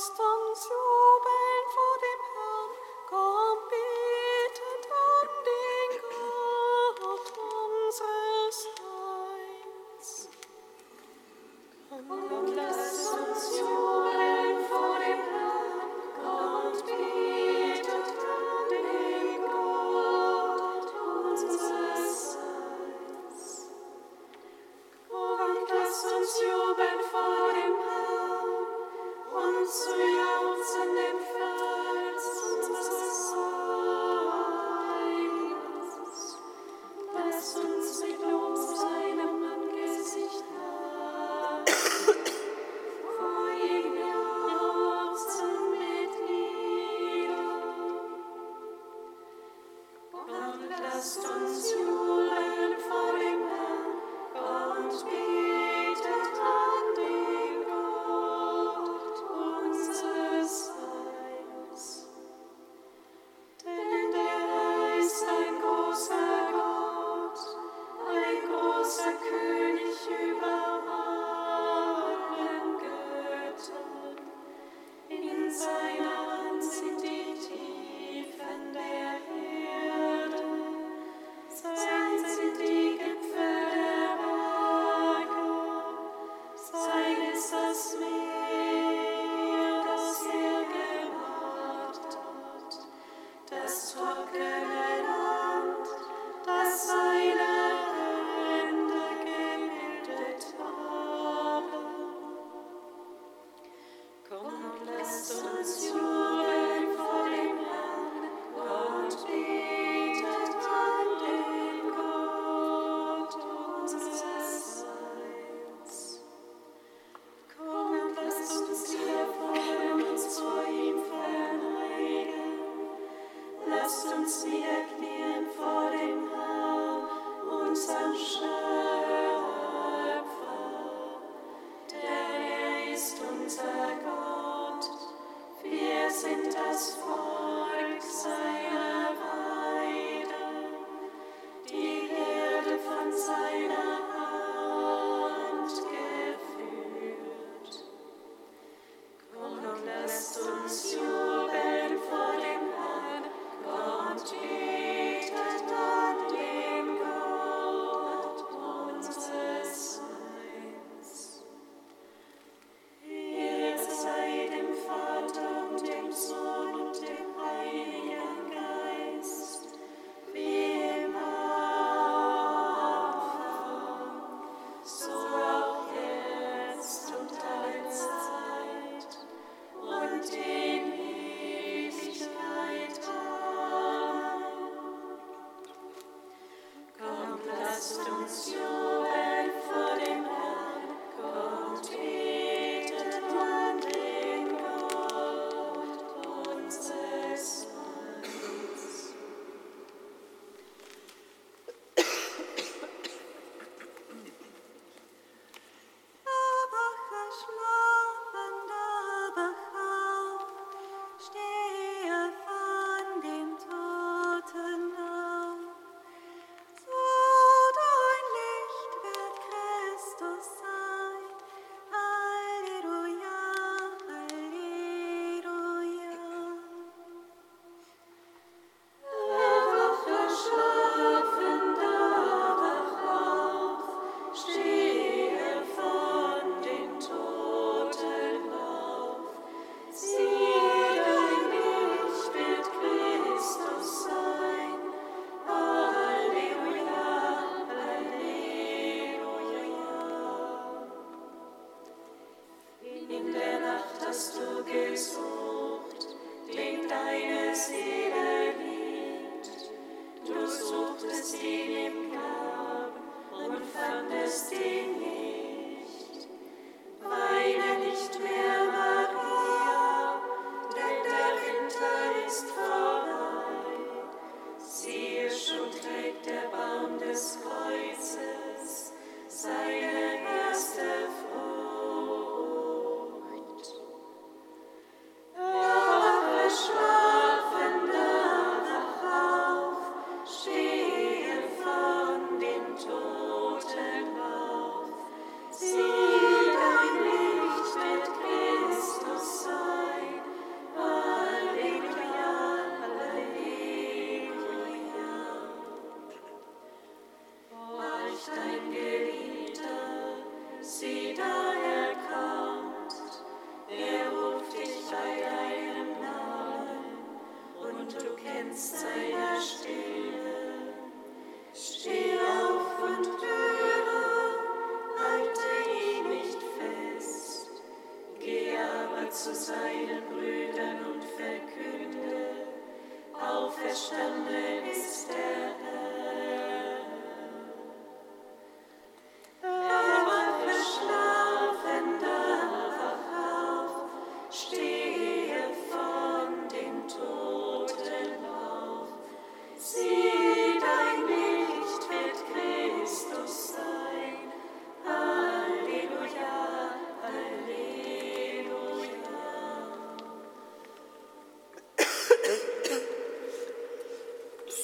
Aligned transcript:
unser 0.00 0.39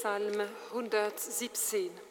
Psalm 0.07 0.47
117. 0.73 2.06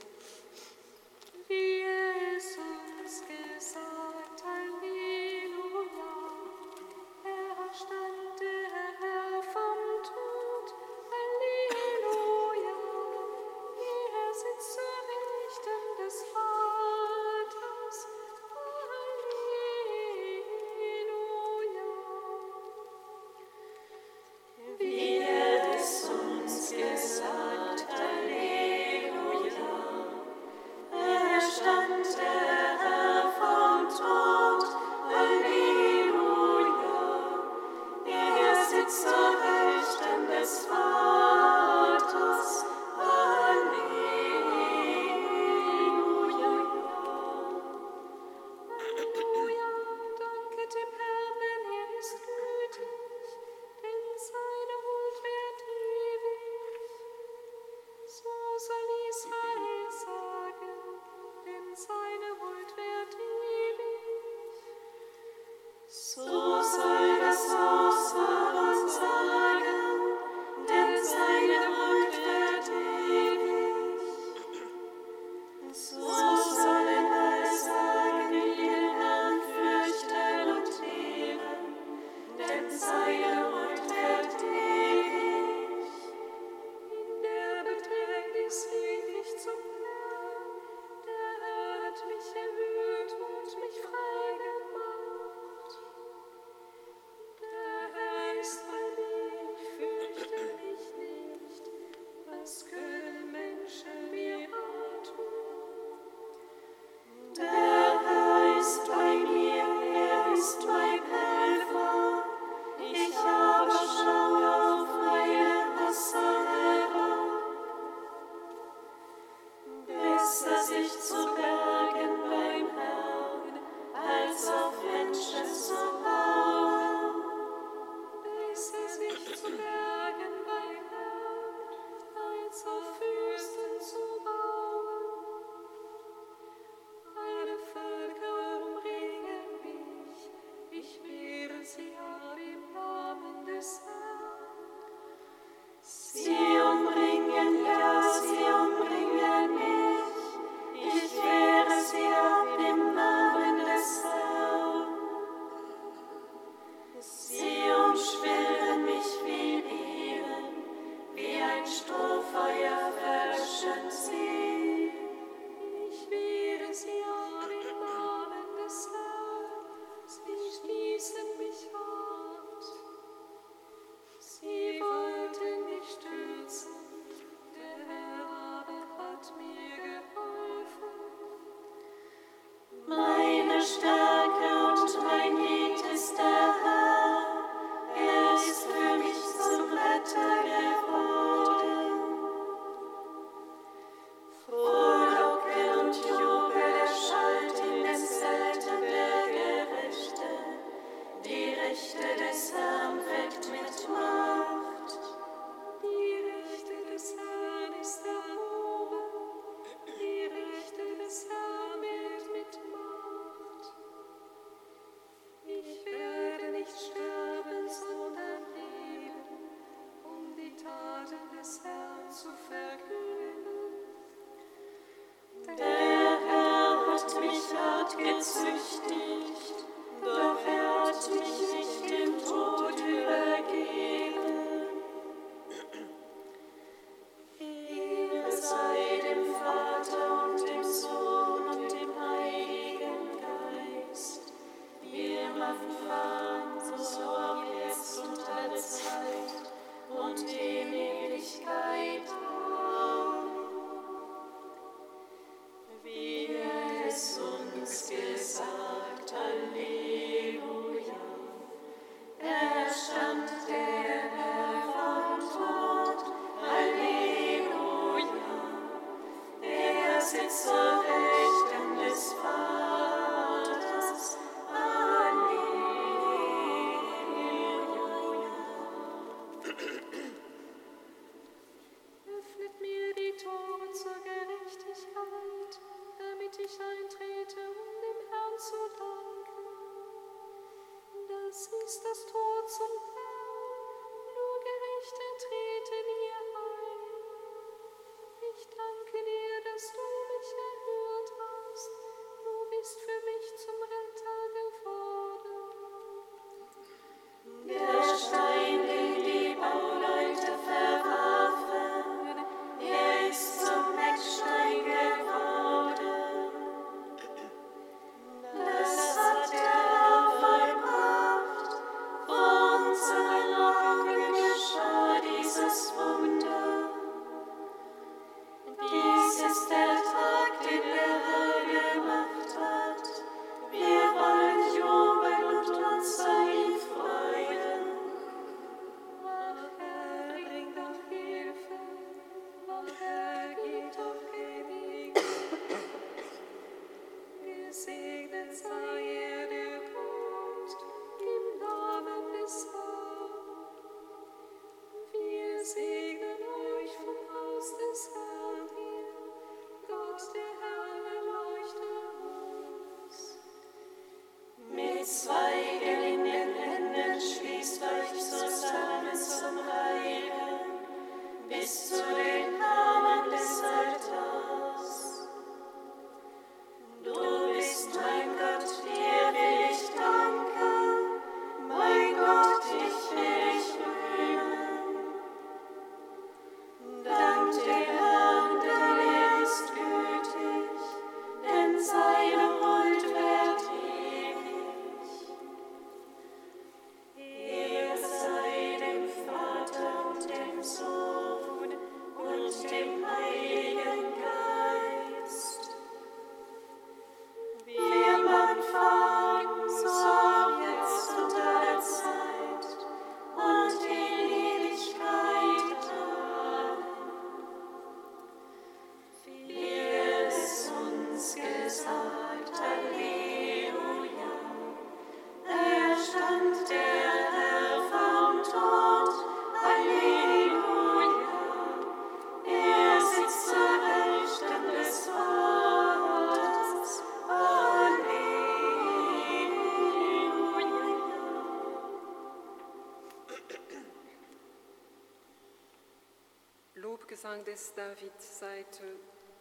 Des 447.36 447.52
David, 447.54 447.92
Seite 448.00 448.64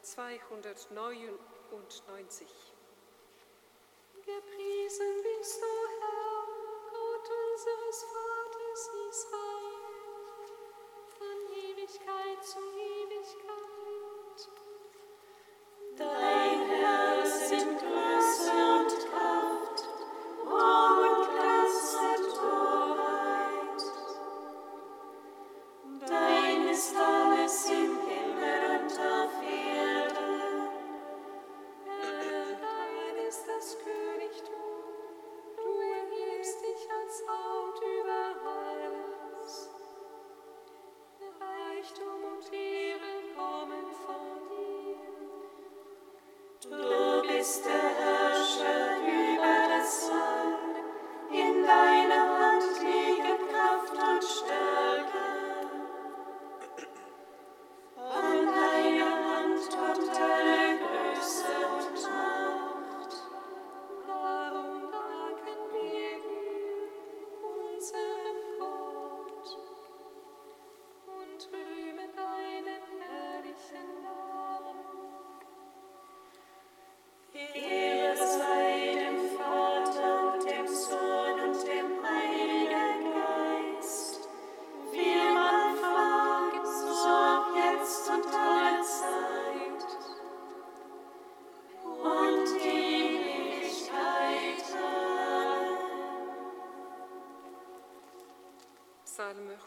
299. 0.02 2.63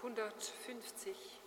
150. 0.02 1.47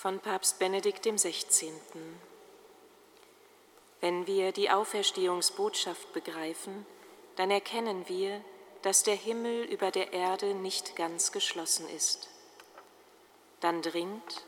von 0.00 0.20
Papst 0.20 0.60
Benedikt 0.60 1.02
XVI. 1.02 1.72
Wenn 4.00 4.28
wir 4.28 4.52
die 4.52 4.70
Auferstehungsbotschaft 4.70 6.12
begreifen, 6.12 6.86
dann 7.34 7.50
erkennen 7.50 8.08
wir, 8.08 8.40
dass 8.82 9.02
der 9.02 9.16
Himmel 9.16 9.64
über 9.64 9.90
der 9.90 10.12
Erde 10.12 10.54
nicht 10.54 10.94
ganz 10.94 11.32
geschlossen 11.32 11.88
ist. 11.88 12.28
Dann 13.58 13.82
dringt, 13.82 14.46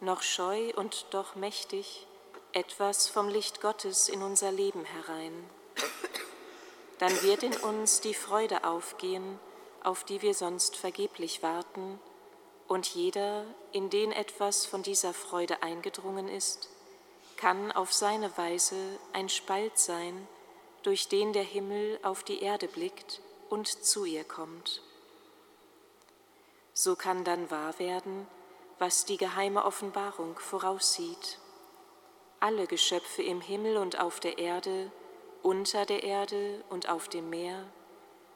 noch 0.00 0.20
scheu 0.20 0.70
und 0.76 1.06
doch 1.12 1.34
mächtig, 1.34 2.06
etwas 2.52 3.08
vom 3.08 3.28
Licht 3.28 3.62
Gottes 3.62 4.10
in 4.10 4.22
unser 4.22 4.52
Leben 4.52 4.84
herein. 4.84 5.48
Dann 6.98 7.22
wird 7.22 7.42
in 7.42 7.56
uns 7.56 8.02
die 8.02 8.12
Freude 8.12 8.64
aufgehen, 8.64 9.40
auf 9.82 10.04
die 10.04 10.20
wir 10.20 10.34
sonst 10.34 10.76
vergeblich 10.76 11.42
warten, 11.42 11.98
und 12.70 12.86
jeder, 12.94 13.44
in 13.72 13.90
den 13.90 14.12
etwas 14.12 14.64
von 14.64 14.84
dieser 14.84 15.12
Freude 15.12 15.60
eingedrungen 15.60 16.28
ist, 16.28 16.68
kann 17.36 17.72
auf 17.72 17.92
seine 17.92 18.38
Weise 18.38 18.76
ein 19.12 19.28
Spalt 19.28 19.76
sein, 19.76 20.28
durch 20.84 21.08
den 21.08 21.32
der 21.32 21.42
Himmel 21.42 21.98
auf 22.04 22.22
die 22.22 22.40
Erde 22.40 22.68
blickt 22.68 23.22
und 23.48 23.66
zu 23.66 24.04
ihr 24.04 24.22
kommt. 24.22 24.82
So 26.72 26.94
kann 26.94 27.24
dann 27.24 27.50
wahr 27.50 27.76
werden, 27.80 28.28
was 28.78 29.04
die 29.04 29.16
geheime 29.16 29.64
Offenbarung 29.64 30.38
voraussieht. 30.38 31.40
Alle 32.38 32.68
Geschöpfe 32.68 33.24
im 33.24 33.40
Himmel 33.40 33.78
und 33.78 33.98
auf 33.98 34.20
der 34.20 34.38
Erde, 34.38 34.92
unter 35.42 35.86
der 35.86 36.04
Erde 36.04 36.62
und 36.70 36.88
auf 36.88 37.08
dem 37.08 37.30
Meer, 37.30 37.64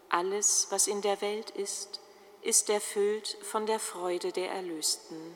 alles, 0.09 0.67
was 0.71 0.89
in 0.89 1.03
der 1.03 1.21
Welt 1.21 1.51
ist, 1.51 2.01
ist 2.45 2.69
erfüllt 2.69 3.39
von 3.43 3.65
der 3.65 3.81
Freude 3.81 4.31
der 4.31 4.51
Erlösten. 4.51 5.35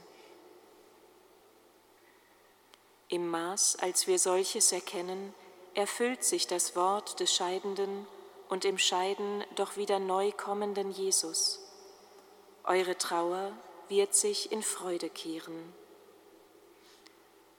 Im 3.08 3.30
Maß, 3.30 3.76
als 3.80 4.06
wir 4.06 4.18
solches 4.18 4.72
erkennen, 4.72 5.34
erfüllt 5.72 6.22
sich 6.22 6.46
das 6.46 6.76
Wort 6.76 7.18
des 7.18 7.34
Scheidenden 7.34 8.06
und 8.50 8.66
im 8.66 8.76
Scheiden 8.76 9.42
doch 9.54 9.78
wieder 9.78 9.98
neu 9.98 10.32
kommenden 10.32 10.90
Jesus. 10.90 11.60
Eure 12.64 12.98
Trauer 12.98 13.52
wird 13.88 14.14
sich 14.14 14.52
in 14.52 14.62
Freude 14.62 15.08
kehren. 15.08 15.72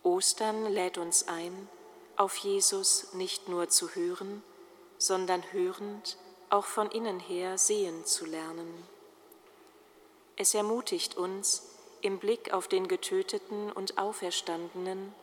Ostern 0.04 0.68
lädt 0.72 1.00
uns 1.00 1.28
ein, 1.28 1.68
auf 2.18 2.36
Jesus 2.38 3.14
nicht 3.14 3.50
nur 3.50 3.70
zu 3.70 3.96
hören, 3.96 4.44
sondern 5.00 5.42
hörend 5.52 6.18
auch 6.52 6.66
von 6.66 6.92
innen 6.92 7.20
her 7.20 7.58
sehen 7.58 8.06
zu 8.06 8.26
lernen. 8.26 8.88
Es 10.42 10.54
ermutigt 10.54 11.18
uns, 11.18 11.64
im 12.00 12.18
Blick 12.18 12.54
auf 12.54 12.70
den 12.70 12.88
Getöteten 12.88 13.74
und 13.74 13.98
Auferstandenen 13.98 15.14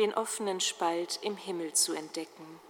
den 0.00 0.12
offenen 0.12 0.58
Spalt 0.58 1.20
im 1.22 1.36
Himmel 1.36 1.72
zu 1.72 1.92
entdecken. 1.92 2.60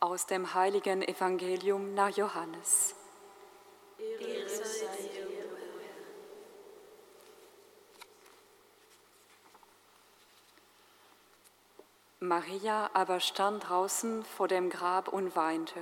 Aus 0.00 0.26
dem 0.26 0.52
heiligen 0.52 1.02
Evangelium 1.02 1.94
nach 1.94 2.10
Johannes. 2.10 2.96
Maria 12.42 12.90
aber 12.92 13.20
stand 13.20 13.68
draußen 13.68 14.24
vor 14.24 14.48
dem 14.48 14.68
Grab 14.68 15.07
und 15.07 15.37
weinte. 15.37 15.78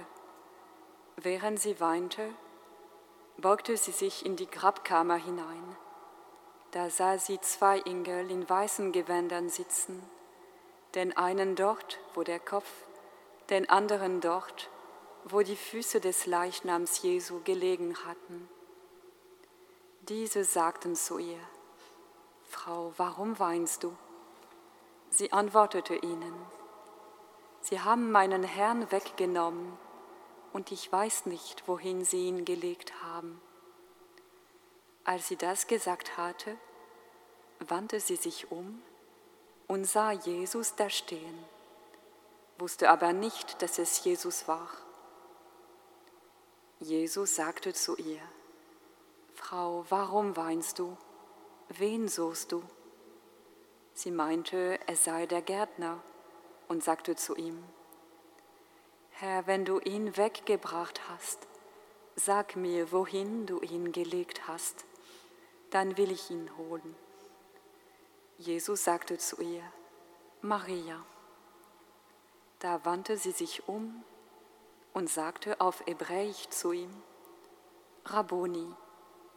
Während 1.16 1.59
sie 1.59 1.81
weinte, 1.81 2.35
beugte 3.38 3.79
sie 3.79 3.92
sich 3.92 4.27
in 4.27 4.37
die 4.37 4.51
Grabkammer 4.51 5.16
hinein. 5.16 5.77
Da 6.73 6.90
sah 6.90 7.16
sie 7.16 7.40
zwei 7.40 7.81
Engel 7.81 8.31
in 8.31 8.46
weißen 8.46 8.92
Gewändern 8.92 9.49
sitzen, 9.49 10.03
den 10.94 11.16
einen 11.16 11.57
dort, 11.57 11.99
wo 12.12 12.25
der 12.25 12.40
Kopf, 12.40 12.70
den 13.49 13.70
anderen 13.70 14.20
dort, 14.20 14.68
wo 15.25 15.40
die 15.40 15.57
Füße 15.57 15.99
des 15.99 16.27
Leichnams 16.27 17.01
Jesu 17.01 17.40
gelegen 17.42 17.96
hatten. 18.05 18.51
Diese 20.03 20.44
sagten 20.44 20.94
zu 20.94 21.16
ihr, 21.16 21.40
Frau, 22.44 22.92
warum 22.99 23.38
weinst 23.38 23.83
du? 23.83 23.96
Sie 25.11 25.33
antwortete 25.33 25.96
ihnen, 25.96 26.35
Sie 27.62 27.81
haben 27.81 28.11
meinen 28.11 28.42
Herrn 28.42 28.90
weggenommen 28.90 29.77
und 30.53 30.73
ich 30.73 30.90
weiß 30.90 31.27
nicht, 31.27 31.68
wohin 31.68 32.05
sie 32.05 32.27
ihn 32.27 32.44
gelegt 32.44 33.03
haben. 33.03 33.40
Als 35.05 35.29
sie 35.29 35.37
das 35.37 35.66
gesagt 35.66 36.16
hatte, 36.16 36.57
wandte 37.59 38.01
sie 38.01 38.16
sich 38.16 38.51
um 38.51 38.83
und 39.66 39.85
sah 39.85 40.12
Jesus 40.12 40.75
da 40.75 40.88
stehen, 40.88 41.44
wusste 42.59 42.90
aber 42.90 43.12
nicht, 43.12 43.61
dass 43.62 43.79
es 43.79 44.03
Jesus 44.05 44.49
war. 44.49 44.70
Jesus 46.79 47.37
sagte 47.37 47.75
zu 47.75 47.96
ihr, 47.96 48.23
Frau, 49.35 49.85
warum 49.90 50.37
weinst 50.37 50.79
du? 50.79 50.96
Wen 51.68 52.09
suchst 52.09 52.53
du? 52.53 52.62
Sie 53.92 54.11
meinte, 54.11 54.79
es 54.87 55.05
sei 55.05 55.26
der 55.26 55.42
Gärtner 55.42 56.00
und 56.68 56.83
sagte 56.83 57.16
zu 57.16 57.37
ihm, 57.37 57.62
Herr, 59.11 59.46
wenn 59.46 59.64
du 59.64 59.79
ihn 59.81 60.16
weggebracht 60.16 61.09
hast, 61.11 61.46
sag 62.16 62.57
mir, 62.57 62.92
wohin 62.92 63.46
du 63.46 63.61
ihn 63.61 63.92
gelegt 63.92 64.48
hast, 64.48 64.85
dann 65.70 65.96
will 65.96 66.11
ich 66.11 66.31
ihn 66.31 66.50
holen. 66.57 66.96
Jesus 68.38 68.85
sagte 68.85 69.18
zu 69.18 69.42
ihr, 69.42 69.62
Maria. 70.40 71.05
Da 72.59 72.85
wandte 72.85 73.16
sie 73.18 73.33
sich 73.33 73.68
um 73.68 74.03
und 74.94 75.11
sagte 75.11 75.61
auf 75.61 75.85
Hebräisch 75.87 76.48
zu 76.48 76.72
ihm, 76.72 76.90
Rabboni, 78.07 78.74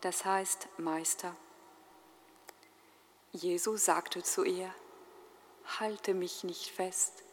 das 0.02 0.24
heißt 0.24 0.68
Meister. 0.78 1.36
Jesus 3.36 3.86
sagte 3.86 4.22
zu 4.22 4.44
ihr, 4.44 4.70
Halte 5.80 6.14
mich 6.14 6.44
nicht 6.44 6.70
fest, 6.70 7.24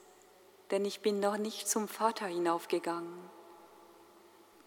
denn 0.70 0.86
ich 0.86 1.02
bin 1.02 1.20
noch 1.20 1.36
nicht 1.36 1.68
zum 1.68 1.88
Vater 1.88 2.24
hinaufgegangen. 2.24 3.28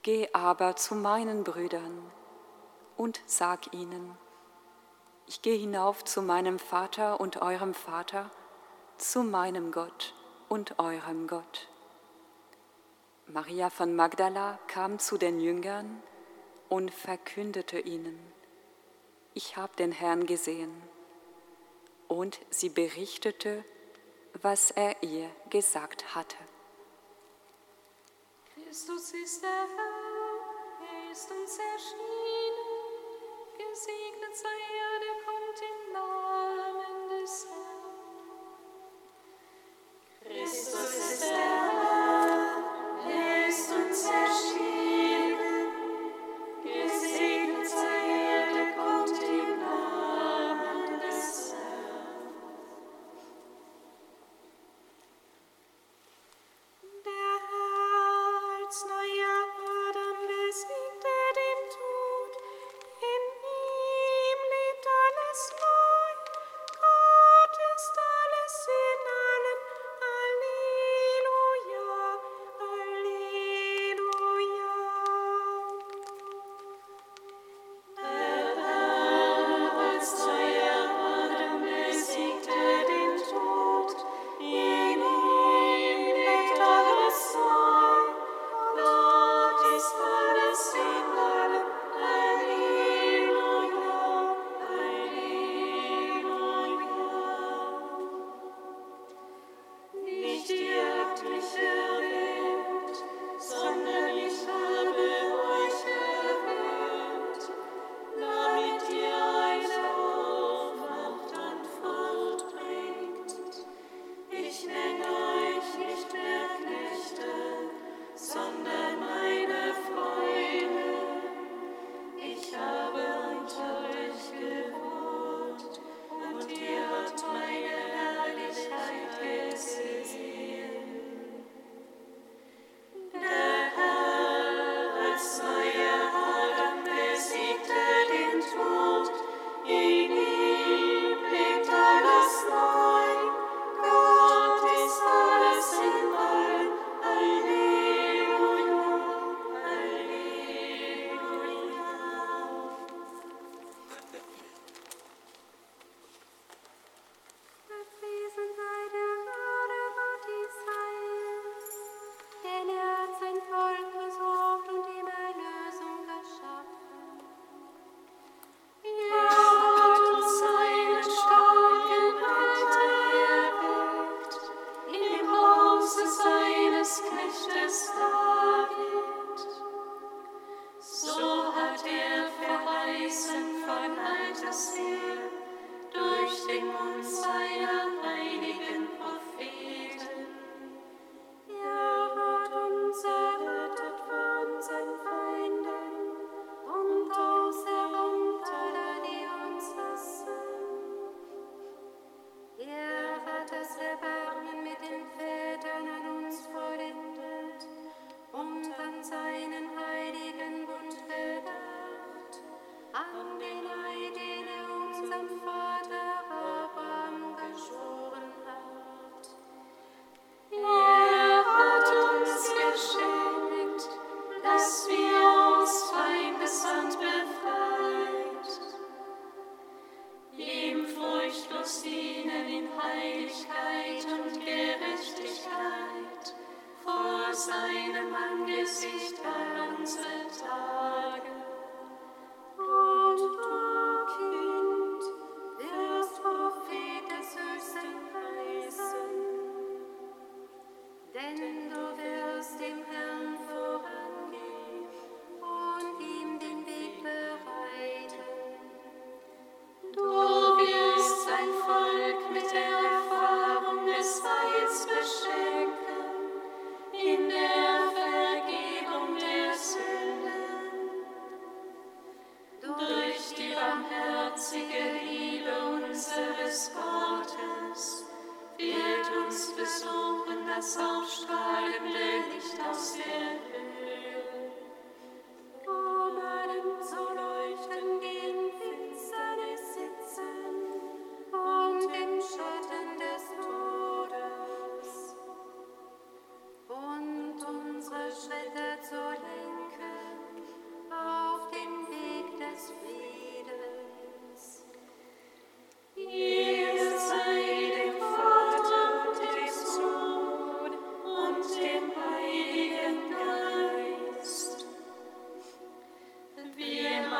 Geh 0.03 0.29
aber 0.33 0.75
zu 0.75 0.93
meinen 0.93 1.43
Brüdern 1.43 2.11
und 2.97 3.19
sag 3.25 3.73
ihnen, 3.73 4.15
ich 5.25 5.41
gehe 5.41 5.57
hinauf 5.57 6.03
zu 6.03 6.21
meinem 6.21 6.59
Vater 6.59 7.19
und 7.19 7.41
eurem 7.41 7.73
Vater, 7.73 8.29
zu 8.97 9.23
meinem 9.23 9.71
Gott 9.71 10.13
und 10.49 10.77
eurem 10.77 11.25
Gott. 11.25 11.67
Maria 13.25 13.71
von 13.71 13.95
Magdala 13.95 14.59
kam 14.67 14.99
zu 14.99 15.17
den 15.17 15.39
Jüngern 15.39 16.03
und 16.69 16.93
verkündete 16.93 17.79
ihnen, 17.79 18.19
ich 19.33 19.57
habe 19.57 19.75
den 19.77 19.91
Herrn 19.91 20.27
gesehen 20.27 20.92
und 22.07 22.39
sie 22.49 22.69
berichtete, 22.69 23.63
was 24.41 24.71
er 24.71 25.01
ihr 25.03 25.29
gesagt 25.49 26.15
hatte. 26.15 26.37
Christus 28.53 29.13
ist 29.13 29.43
der 29.43 29.49
Herr, 29.49 30.85
er 30.91 31.11
ist 31.11 31.29
uns 31.31 31.57
erschienen. 31.57 32.23
Gesegnet 33.57 34.35
sei 34.35 34.72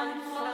and 0.04 0.22
flow. 0.24 0.53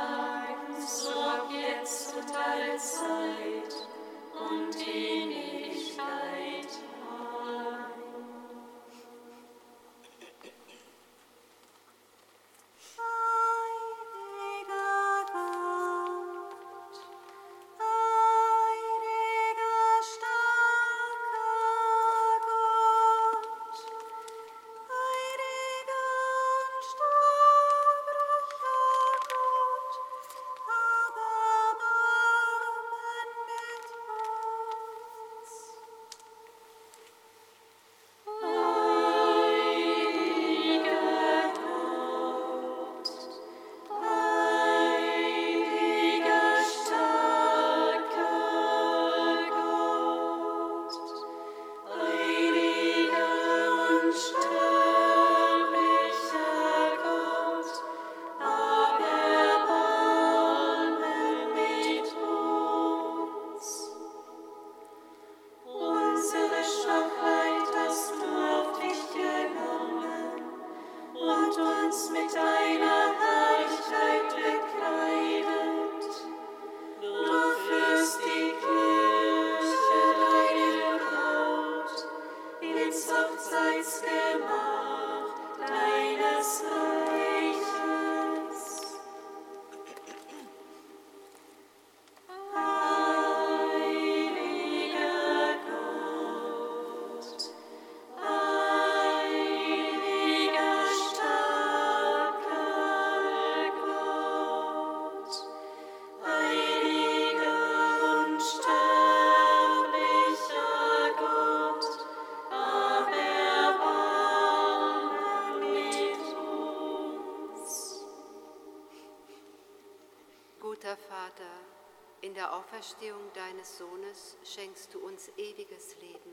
Auferstehung 122.80 123.34
deines 123.34 123.78
Sohnes 123.78 124.38
schenkst 124.42 124.94
du 124.94 125.00
uns 125.00 125.28
ewiges 125.36 125.98
Leben. 126.00 126.32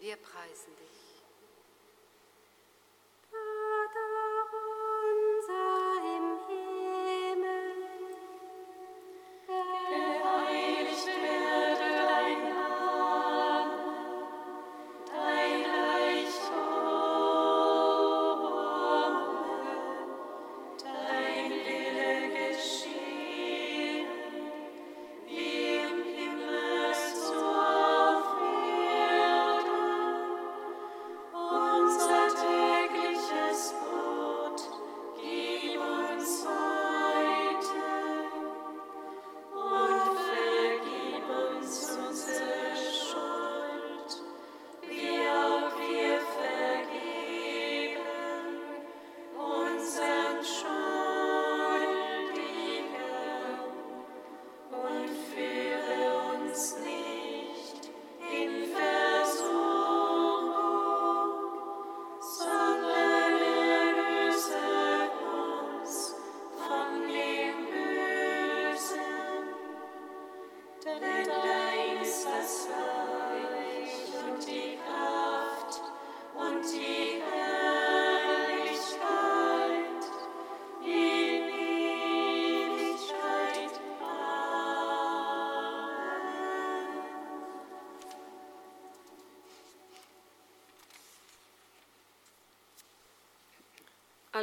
Wir 0.00 0.16
preisen 0.16 0.74
dich. 0.78 0.85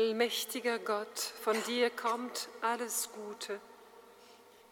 Allmächtiger 0.03 0.79
Gott, 0.79 1.17
von 1.17 1.55
dir 1.63 1.89
kommt 1.89 2.49
alles 2.59 3.07
Gute. 3.13 3.57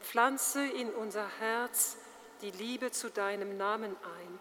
Pflanze 0.02 0.68
in 0.68 0.90
unser 0.90 1.26
Herz 1.40 1.96
die 2.42 2.52
Liebe 2.52 2.92
zu 2.92 3.10
deinem 3.10 3.56
Namen 3.56 3.96
ein. 3.96 4.40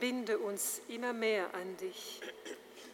Binde 0.00 0.40
uns 0.40 0.80
immer 0.88 1.12
mehr 1.12 1.54
an 1.54 1.76
dich, 1.76 2.20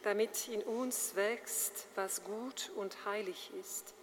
damit 0.03 0.49
in 0.49 0.62
uns 0.64 1.16
wächst, 1.16 1.86
was 1.95 2.24
gut 2.24 2.70
und 2.76 3.07
heilig 3.07 3.51
ist. 3.59 3.95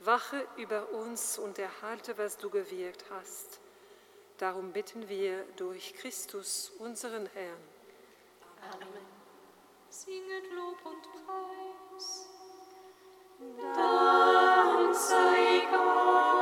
Wache 0.00 0.44
über 0.56 0.88
uns 0.88 1.38
und 1.38 1.56
erhalte, 1.60 2.18
was 2.18 2.36
du 2.36 2.50
gewirkt 2.50 3.04
hast. 3.10 3.60
Darum 4.38 4.72
bitten 4.72 5.08
wir 5.08 5.44
durch 5.54 5.94
Christus, 5.94 6.72
unseren 6.80 7.26
Herrn. 7.26 7.62
singet 9.92 10.50
Lob 10.52 10.78
und 10.86 11.02
Preis. 11.26 11.81
Dank 13.74 14.94
sei 14.94 15.62
Gott. 15.70 16.41